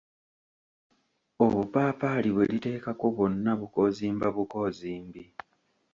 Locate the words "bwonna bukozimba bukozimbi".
3.15-5.23